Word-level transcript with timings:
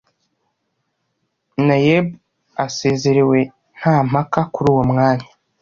naeb 1.67 2.05
asezerewe 2.65 3.39
nta 3.77 3.95
mpaka 4.09 4.39
kuri 4.53 4.67
uwo 4.73 4.83
mwanya 4.91 5.27